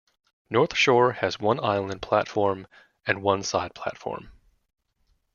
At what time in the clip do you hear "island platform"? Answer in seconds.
1.63-2.65